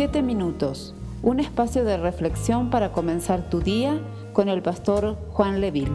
[0.00, 4.00] Siete minutos, un espacio de reflexión para comenzar tu día
[4.32, 5.92] con el pastor Juan Leville.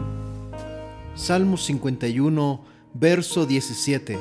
[1.16, 2.64] Salmo 51,
[2.94, 4.16] verso 17.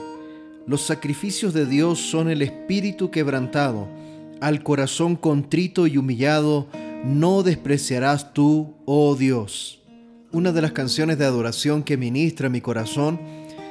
[0.66, 3.88] Los sacrificios de Dios son el espíritu quebrantado,
[4.42, 6.66] al corazón contrito y humillado,
[7.04, 9.84] no despreciarás tú, oh Dios.
[10.32, 13.20] Una de las canciones de adoración que ministra mi corazón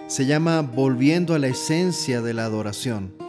[0.06, 3.23] se llama Volviendo a la esencia de la adoración.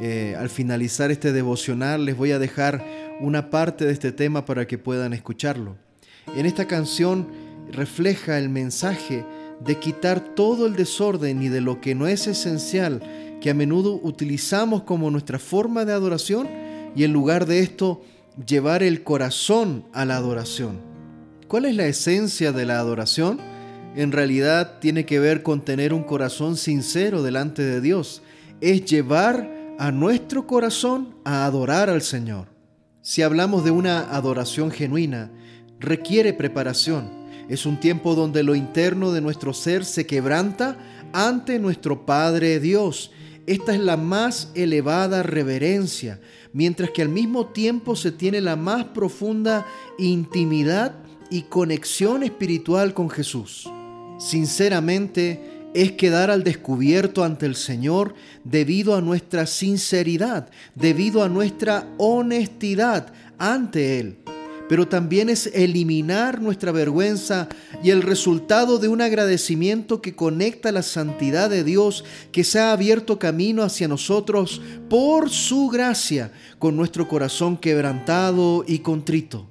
[0.00, 2.82] Eh, al finalizar este devocional les voy a dejar
[3.20, 5.76] una parte de este tema para que puedan escucharlo.
[6.34, 7.28] En esta canción
[7.70, 9.26] refleja el mensaje
[9.64, 13.02] de quitar todo el desorden y de lo que no es esencial
[13.42, 16.48] que a menudo utilizamos como nuestra forma de adoración
[16.96, 18.02] y en lugar de esto
[18.46, 20.78] llevar el corazón a la adoración.
[21.46, 23.38] ¿Cuál es la esencia de la adoración?
[23.96, 28.22] En realidad tiene que ver con tener un corazón sincero delante de Dios.
[28.60, 32.48] Es llevar a nuestro corazón a adorar al Señor.
[33.00, 35.32] Si hablamos de una adoración genuina,
[35.78, 37.10] requiere preparación.
[37.48, 40.76] Es un tiempo donde lo interno de nuestro ser se quebranta
[41.14, 43.10] ante nuestro Padre Dios.
[43.46, 46.20] Esta es la más elevada reverencia,
[46.52, 49.66] mientras que al mismo tiempo se tiene la más profunda
[49.98, 50.94] intimidad
[51.30, 53.66] y conexión espiritual con Jesús.
[54.18, 61.86] Sinceramente, es quedar al descubierto ante el Señor debido a nuestra sinceridad, debido a nuestra
[61.98, 64.18] honestidad ante Él.
[64.68, 67.48] Pero también es eliminar nuestra vergüenza
[67.82, 72.70] y el resultado de un agradecimiento que conecta la santidad de Dios que se ha
[72.70, 79.48] abierto camino hacia nosotros por su gracia, con nuestro corazón quebrantado y contrito.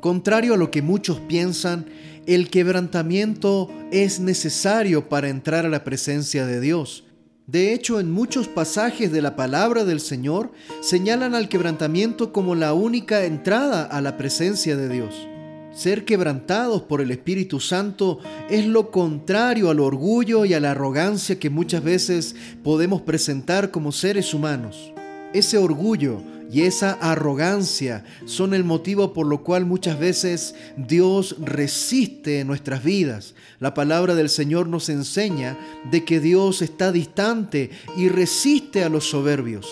[0.00, 1.84] Contrario a lo que muchos piensan,
[2.26, 7.04] el quebrantamiento es necesario para entrar a la presencia de Dios.
[7.46, 12.72] De hecho, en muchos pasajes de la palabra del Señor señalan al quebrantamiento como la
[12.72, 15.28] única entrada a la presencia de Dios.
[15.74, 21.38] Ser quebrantados por el Espíritu Santo es lo contrario al orgullo y a la arrogancia
[21.38, 24.92] que muchas veces podemos presentar como seres humanos.
[25.34, 32.40] Ese orgullo y esa arrogancia son el motivo por lo cual muchas veces Dios resiste
[32.40, 33.34] en nuestras vidas.
[33.60, 35.58] La palabra del Señor nos enseña
[35.90, 39.66] de que Dios está distante y resiste a los soberbios.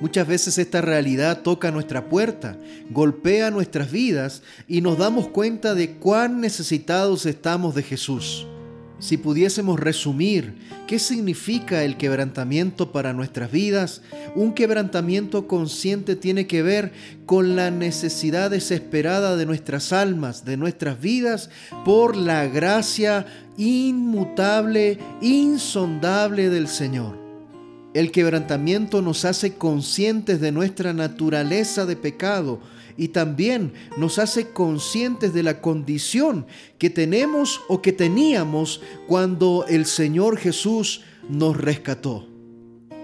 [0.00, 2.56] Muchas veces esta realidad toca nuestra puerta,
[2.88, 8.46] golpea nuestras vidas y nos damos cuenta de cuán necesitados estamos de Jesús.
[9.00, 10.54] Si pudiésemos resumir
[10.86, 14.02] qué significa el quebrantamiento para nuestras vidas,
[14.34, 16.92] un quebrantamiento consciente tiene que ver
[17.24, 21.48] con la necesidad desesperada de nuestras almas, de nuestras vidas,
[21.82, 23.24] por la gracia
[23.56, 27.18] inmutable, insondable del Señor.
[27.94, 32.60] El quebrantamiento nos hace conscientes de nuestra naturaleza de pecado,
[32.96, 36.46] y también nos hace conscientes de la condición
[36.78, 42.29] que tenemos o que teníamos cuando el Señor Jesús nos rescató.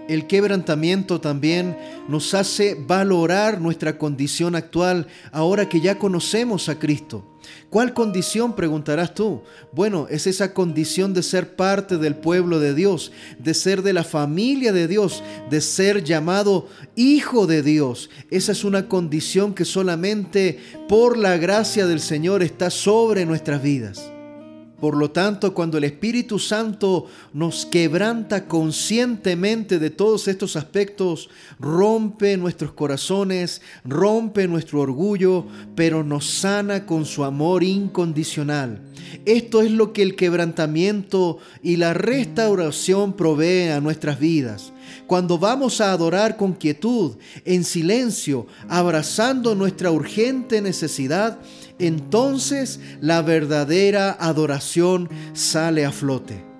[0.09, 1.77] El quebrantamiento también
[2.09, 7.25] nos hace valorar nuestra condición actual ahora que ya conocemos a Cristo.
[7.71, 8.55] ¿Cuál condición?
[8.55, 9.43] preguntarás tú.
[9.73, 14.05] Bueno, es esa condición de ser parte del pueblo de Dios, de ser de la
[14.05, 18.11] familia de Dios, de ser llamado hijo de Dios.
[18.31, 20.59] Esa es una condición que solamente
[20.89, 24.16] por la gracia del Señor está sobre nuestras vidas.
[24.81, 32.37] Por lo tanto, cuando el Espíritu Santo nos quebranta conscientemente de todos estos aspectos, rompe
[32.37, 38.86] nuestros corazones, rompe nuestro orgullo, pero nos sana con su amor incondicional.
[39.25, 44.73] Esto es lo que el quebrantamiento y la restauración provee a nuestras vidas.
[45.07, 51.39] Cuando vamos a adorar con quietud, en silencio, abrazando nuestra urgente necesidad,
[51.79, 56.56] entonces la verdadera adoración sale a flote.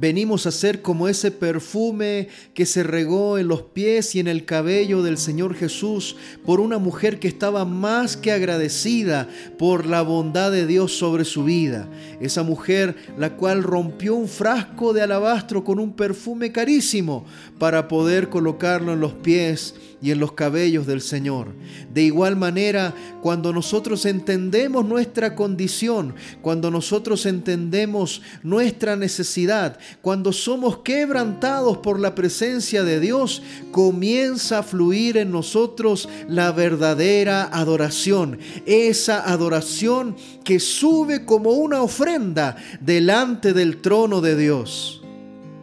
[0.00, 4.44] Venimos a ser como ese perfume que se regó en los pies y en el
[4.44, 6.14] cabello del Señor Jesús
[6.46, 9.28] por una mujer que estaba más que agradecida
[9.58, 11.88] por la bondad de Dios sobre su vida.
[12.20, 17.24] Esa mujer la cual rompió un frasco de alabastro con un perfume carísimo
[17.58, 21.48] para poder colocarlo en los pies y en los cabellos del Señor.
[21.92, 30.78] De igual manera, cuando nosotros entendemos nuestra condición, cuando nosotros entendemos nuestra necesidad, cuando somos
[30.78, 33.42] quebrantados por la presencia de Dios,
[33.72, 42.56] comienza a fluir en nosotros la verdadera adoración, esa adoración que sube como una ofrenda
[42.80, 45.02] delante del trono de Dios.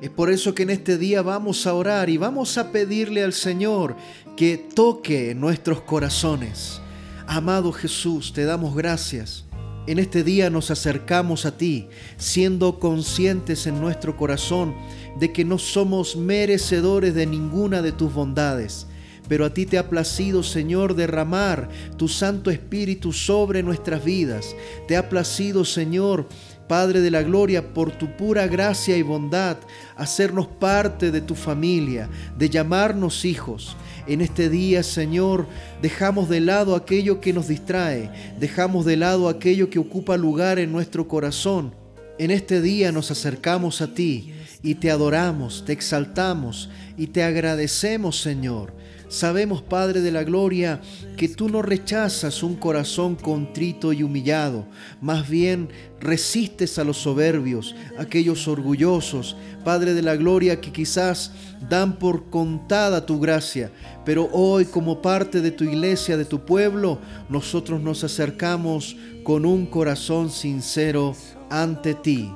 [0.06, 3.34] Es por eso que en este día vamos a orar y vamos a pedirle al
[3.34, 3.96] Señor
[4.38, 6.80] que toque nuestros corazones.
[7.26, 9.46] Amado Jesús, te damos gracias.
[9.88, 11.88] En este día nos acercamos a ti,
[12.18, 14.76] siendo conscientes en nuestro corazón
[15.20, 18.86] de que no somos merecedores de ninguna de tus bondades
[19.28, 24.56] pero a ti te ha placido, Señor, derramar tu Santo Espíritu sobre nuestras vidas.
[24.88, 26.28] Te ha placido, Señor,
[26.68, 29.58] Padre de la Gloria, por tu pura gracia y bondad,
[29.96, 33.76] hacernos parte de tu familia, de llamarnos hijos.
[34.08, 35.48] En este día, Señor,
[35.82, 40.72] dejamos de lado aquello que nos distrae, dejamos de lado aquello que ocupa lugar en
[40.72, 41.74] nuestro corazón.
[42.18, 44.34] En este día nos acercamos a ti
[44.64, 48.85] y te adoramos, te exaltamos y te agradecemos, Señor
[49.16, 50.82] Sabemos, Padre de la Gloria,
[51.16, 54.66] que tú no rechazas un corazón contrito y humillado,
[55.00, 55.70] más bien
[56.02, 61.32] resistes a los soberbios, aquellos orgullosos, Padre de la Gloria, que quizás
[61.70, 63.72] dan por contada tu gracia,
[64.04, 69.66] pero hoy como parte de tu iglesia, de tu pueblo, nosotros nos acercamos con un
[69.66, 71.16] corazón sincero
[71.50, 72.30] ante ti.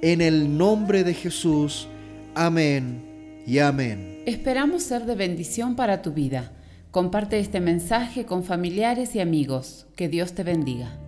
[0.00, 1.88] En el nombre de Jesús,
[2.34, 3.11] amén
[3.46, 4.22] y amén.
[4.26, 6.52] Esperamos ser de bendición para tu vida.
[6.90, 9.86] Comparte este mensaje con familiares y amigos.
[9.96, 11.01] Que Dios te bendiga.